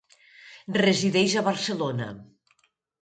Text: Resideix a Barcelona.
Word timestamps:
Resideix 0.77 1.35
a 1.35 1.45
Barcelona. 1.49 2.09